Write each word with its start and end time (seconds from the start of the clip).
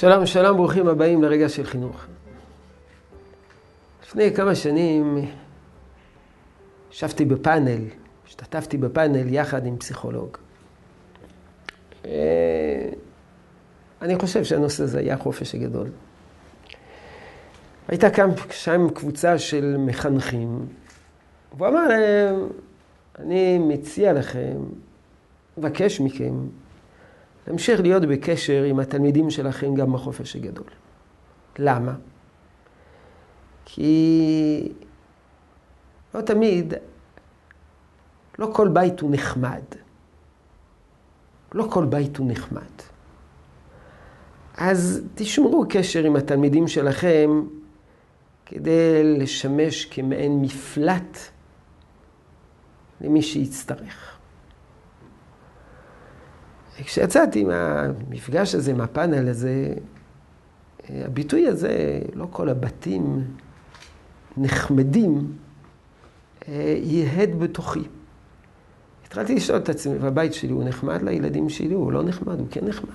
שלום, 0.00 0.26
שלום, 0.26 0.56
ברוכים 0.56 0.88
הבאים 0.88 1.22
לרגע 1.22 1.48
של 1.48 1.64
חינוך. 1.66 2.06
לפני 4.02 4.34
כמה 4.34 4.54
שנים 4.54 5.18
ישבתי 6.92 7.24
בפאנל, 7.24 7.84
השתתפתי 8.26 8.76
בפאנל 8.76 9.34
יחד 9.34 9.66
עם 9.66 9.76
פסיכולוג. 9.76 10.36
אה, 12.04 12.10
אני 14.02 14.18
חושב 14.18 14.44
שהנושא 14.44 14.82
הזה 14.82 14.98
היה 14.98 15.14
החופש 15.14 15.54
הגדול. 15.54 15.88
הייתה 17.88 18.10
כאן, 18.10 18.30
שם 18.50 18.86
קבוצה 18.94 19.38
של 19.38 19.76
מחנכים, 19.78 20.66
והוא 21.56 21.68
אמר 21.68 21.88
להם, 21.88 22.48
אני 23.18 23.58
מציע 23.58 24.12
לכם, 24.12 24.58
מבקש 25.58 26.00
מכם, 26.00 26.34
להמשיך 27.46 27.80
להיות 27.80 28.02
בקשר 28.02 28.62
עם 28.62 28.80
התלמידים 28.80 29.30
שלכם 29.30 29.74
גם 29.74 29.92
בחופש 29.92 30.36
הגדול. 30.36 30.66
למה? 31.58 31.94
כי 33.64 34.72
לא 36.14 36.20
תמיד, 36.20 36.74
לא 38.38 38.50
כל 38.54 38.68
בית 38.68 39.00
הוא 39.00 39.10
נחמד. 39.12 39.62
לא 41.54 41.66
כל 41.70 41.84
בית 41.84 42.16
הוא 42.16 42.30
נחמד. 42.30 42.82
אז 44.56 45.02
תשמרו 45.14 45.64
קשר 45.68 46.04
עם 46.04 46.16
התלמידים 46.16 46.68
שלכם 46.68 47.30
כדי 48.46 49.18
לשמש 49.18 49.84
כמעין 49.84 50.42
מפלט 50.42 51.18
למי 53.00 53.22
שיצטרך. 53.22 54.19
וכשיצאתי 56.80 57.44
מהמפגש 57.44 58.54
הזה, 58.54 58.74
מהפאנל 58.74 59.28
הזה, 59.28 59.74
הביטוי 60.88 61.46
הזה, 61.46 62.00
לא 62.14 62.26
כל 62.30 62.48
הבתים 62.48 63.24
נחמדים, 64.36 65.32
ייהד 66.48 67.38
בתוכי. 67.38 67.82
התחלתי 69.06 69.34
לשאול 69.34 69.58
את 69.58 69.68
עצמי, 69.68 69.98
והבית 69.98 70.34
שלי 70.34 70.50
הוא 70.50 70.64
נחמד 70.64 71.02
לילדים 71.02 71.48
שלי, 71.48 71.74
הוא 71.74 71.92
לא 71.92 72.02
נחמד, 72.02 72.38
הוא 72.40 72.46
כן 72.50 72.66
נחמד. 72.66 72.90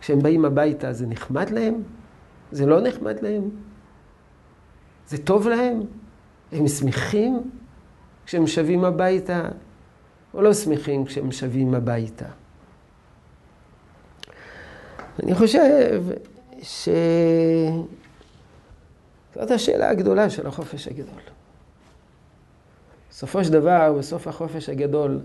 כשהם 0.00 0.18
באים 0.18 0.44
הביתה 0.44 0.92
זה 0.92 1.06
נחמד 1.06 1.50
להם? 1.50 1.82
זה 2.52 2.66
לא 2.66 2.80
נחמד 2.80 3.22
להם? 3.22 3.50
זה 5.08 5.18
טוב 5.18 5.48
להם? 5.48 5.80
הם 6.52 6.68
שמחים 6.68 7.50
כשהם 8.26 8.46
שבים 8.46 8.84
הביתה? 8.84 9.48
או 10.36 10.42
לא 10.42 10.54
שמחים 10.54 11.04
כשהם 11.04 11.32
שבים 11.32 11.74
הביתה? 11.74 12.26
אני 15.22 15.34
חושב 15.34 16.02
ש... 16.62 16.88
זאת 19.34 19.50
השאלה 19.50 19.90
הגדולה 19.90 20.30
של 20.30 20.46
החופש 20.46 20.88
הגדול. 20.88 21.20
בסופו 23.10 23.44
של 23.44 23.52
דבר, 23.52 23.92
בסוף 23.98 24.28
החופש 24.28 24.68
הגדול, 24.68 25.20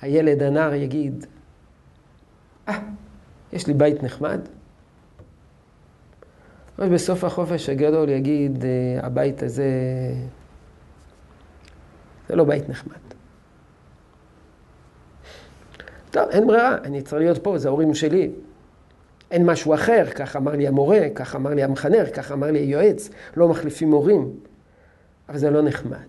הילד, 0.00 0.42
הנער, 0.42 0.74
יגיד, 0.74 1.26
אה, 2.68 2.76
ah, 2.76 2.80
יש 3.52 3.66
לי 3.66 3.74
בית 3.74 4.02
נחמד. 4.02 4.40
בסוף 6.78 7.24
החופש 7.24 7.68
הגדול 7.68 8.08
יגיד, 8.08 8.64
אה, 8.64 9.06
הבית 9.06 9.42
הזה, 9.42 9.70
זה 12.28 12.36
לא 12.36 12.44
בית 12.44 12.68
נחמד. 12.68 13.14
טוב, 16.14 16.28
אין 16.30 16.46
ברירה, 16.46 16.76
אני 16.84 17.02
צריך 17.02 17.22
להיות 17.22 17.38
פה, 17.44 17.58
זה 17.58 17.68
ההורים 17.68 17.94
שלי. 17.94 18.30
אין 19.30 19.46
משהו 19.46 19.74
אחר, 19.74 20.04
כך 20.14 20.36
אמר 20.36 20.52
לי 20.52 20.68
המורה, 20.68 21.00
כך 21.14 21.36
אמר 21.36 21.54
לי 21.54 21.62
המחנך, 21.62 22.16
כך 22.16 22.32
אמר 22.32 22.50
לי 22.50 22.58
היועץ, 22.58 23.10
לא 23.36 23.48
מחליפים 23.48 23.90
מורים. 23.90 24.30
אבל 25.28 25.38
זה 25.38 25.50
לא 25.50 25.62
נחמד. 25.62 26.08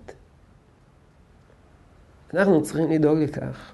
אנחנו 2.33 2.63
צריכים 2.63 2.91
לדאוג 2.91 3.17
לכך 3.17 3.71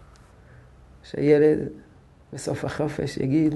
שילד 1.04 1.60
בסוף 2.34 2.66
החופש 2.66 3.18
יגיד, 3.18 3.54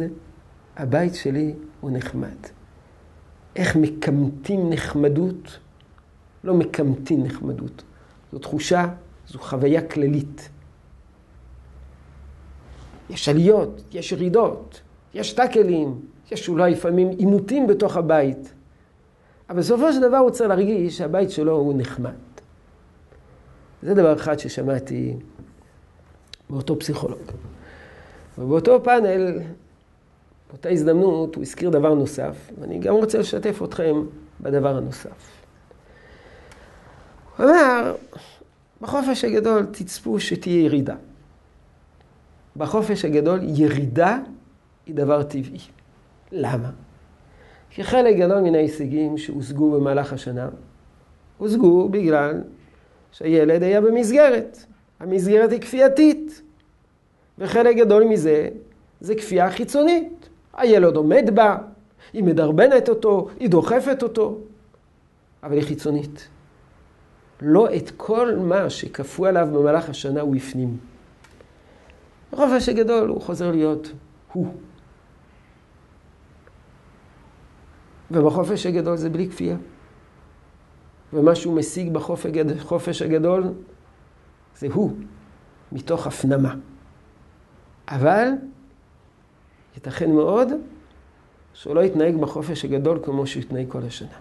הבית 0.78 1.16
שלי 1.16 1.53
הוא 1.81 1.91
נחמד. 1.91 2.38
איך 3.56 3.75
מקמטים 3.75 4.69
נחמדות? 4.69 5.59
לא 6.44 6.53
מקמטים 6.53 7.24
נחמדות. 7.24 7.84
זו 8.31 8.40
תחושה, 8.40 8.85
זו 9.28 9.40
חוויה 9.40 9.88
כללית. 9.88 10.50
יש 13.10 13.30
עליות, 13.30 13.82
יש 13.92 14.12
ירידות, 14.12 14.82
יש 15.14 15.34
טאקלים, 15.34 16.00
יש 16.32 16.50
אולי 16.50 16.72
לפעמים 16.72 17.10
עימותים 17.10 17.68
בתוך 17.68 17.98
הבית. 17.98 18.54
אבל 19.50 19.60
בסופו 19.60 19.94
של 19.94 20.02
דבר 20.02 20.18
הוא 20.18 20.30
צריך 20.30 20.50
להרגיש 20.50 20.98
שהבית 20.98 21.32
שלו 21.32 21.56
הוא 21.56 21.74
נחמד. 21.78 22.12
זה 23.82 23.94
דבר 23.94 24.16
אחד 24.16 24.40
ששמעתי 24.40 25.14
מאותו 26.50 26.80
פסיכולוג. 26.80 27.22
ובאותו 28.38 28.84
פאנל, 28.84 29.40
באותה 30.50 30.70
הזדמנות, 30.70 31.36
הוא 31.36 31.42
הזכיר 31.42 31.70
דבר 31.70 31.94
נוסף, 31.94 32.52
ואני 32.60 32.80
גם 32.80 32.94
רוצה 32.94 33.18
לשתף 33.18 33.62
אתכם 33.64 33.96
בדבר 34.42 34.78
הנוסף. 34.78 35.32
הוא 37.38 37.46
אמר, 37.46 37.96
בחופש 38.82 39.26
הגדול 39.26 39.66
תצפו 39.72 40.20
שתהיה 40.20 40.66
ירידה. 40.66 40.96
בחופש 42.58 43.06
הגדול 43.06 43.40
ירידה 43.44 44.20
היא 44.86 44.96
דבר 44.96 45.24
טבעי. 45.24 45.60
למה? 46.32 46.70
כי 47.70 47.84
חלק 47.84 48.16
גדול 48.16 48.40
מן 48.40 48.56
ההישגים 48.56 49.18
שהושגו 49.18 49.72
במהלך 49.72 50.14
השנה, 50.14 50.50
הושגו 51.38 51.90
בגלל 51.90 52.42
שהילד 53.12 53.64
היה 53.64 53.82
במסגרת. 53.82 54.66
המסגרת 55.00 55.52
היא 55.52 55.62
כפייתית. 55.62 56.42
וחלק 57.38 57.76
גדול 57.76 58.04
מזה 58.04 58.50
זה 59.02 59.16
כפייה 59.16 59.52
חיצונית. 59.52 60.30
הילד 60.54 60.96
עומד 60.96 61.30
בה, 61.34 61.58
היא 62.14 62.24
מדרבנת 62.24 62.90
אותו, 62.90 63.28
היא 63.40 63.50
דוחפת 63.50 64.04
אותו, 64.04 64.38
אבל 65.44 65.54
היא 65.54 65.64
חיצונית. 65.64 66.28
לא 67.42 67.76
את 67.76 67.92
כל 67.98 68.36
מה 68.36 68.70
שכפו 68.70 69.26
עליו 69.26 69.48
במהלך 69.54 69.90
השנה 69.90 70.22
הוא 70.22 70.36
הפנים. 70.36 70.78
בחופש 72.34 72.69
הגדול 72.69 73.09
הוא 73.09 73.22
חוזר 73.22 73.52
להיות 73.52 73.91
הוא. 74.34 74.53
ובחופש 78.12 78.66
הגדול 78.66 78.97
זה 78.97 79.09
בלי 79.09 79.30
כפייה. 79.30 79.58
ומה 81.14 81.35
שהוא 81.35 81.56
משיג 81.56 81.94
בחופש 81.94 83.02
הגדול 83.02 83.44
זה 84.58 84.68
הוא, 84.74 84.91
מתוך 85.72 86.08
הפנמה. 86.08 86.56
אבל 87.88 88.28
ייתכן 89.75 90.12
מאוד 90.12 90.47
שהוא 91.53 91.75
לא 91.75 91.84
יתנהג 91.84 92.16
בחופש 92.16 92.66
הגדול 92.66 93.00
כמו 93.03 93.28
שהוא 93.28 93.44
יתנהג 93.44 93.66
כל 93.69 93.84
השנה. 93.84 94.18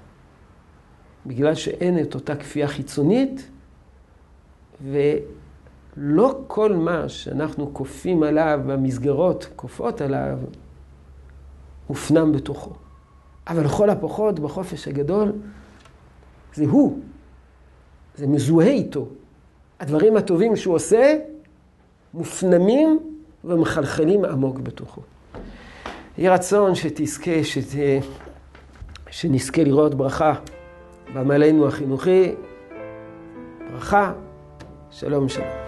בגלל 1.27 1.55
שאין 1.55 1.99
את 1.99 2.15
אותה 2.15 2.37
כפייה 2.37 2.69
חיצונית, 2.69 3.51
ולא 5.97 6.39
כל 6.47 6.73
מה 6.73 7.09
שאנחנו 7.09 7.75
כופים 7.75 8.23
עליו, 8.23 8.61
והמסגרות 8.67 9.49
כופות 9.57 10.01
עליו, 10.01 10.39
מופנם 11.91 12.33
בתוכו. 12.33 12.73
אבל 13.47 13.65
לכל 13.65 13.91
הפחות 13.91 14.39
בחופש 14.39 14.89
הגדול 14.89 15.33
זה 16.55 16.65
הוא. 16.65 16.99
זה 18.17 18.27
מזוהה 18.27 18.69
איתו. 18.69 19.07
הדברים 19.81 20.17
הטובים 20.17 20.57
שהוא 20.57 20.75
עושה 20.75 21.19
מופנמים 22.15 22.99
ומחלחלים 23.45 24.25
עמוק 24.25 24.59
בתוכו. 24.59 25.01
יהי 26.19 26.29
רצון 26.29 26.75
שתזכה, 26.75 27.45
שת... 27.45 27.79
שנזכה 29.11 29.65
לראות 29.65 29.95
ברכה 29.95 30.35
בעמלנו 31.15 31.69
החינוכי. 31.69 32.35
ברכה, 33.73 34.13
שלום 34.91 35.29
שלום. 35.29 35.64